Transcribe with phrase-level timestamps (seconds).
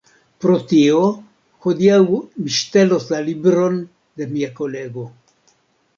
[0.43, 1.01] Pro tio,
[1.65, 3.81] hodiaŭ mi ŝtelos la libron
[4.23, 5.09] de mia kolego